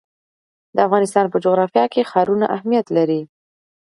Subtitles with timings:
[0.75, 3.21] د افغانستان په جغرافیه کې ښارونه اهمیت لري.